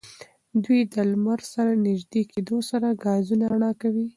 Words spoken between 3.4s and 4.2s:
رڼا کوي.